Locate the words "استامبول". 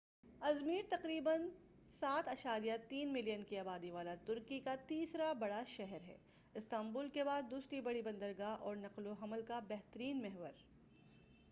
6.55-7.09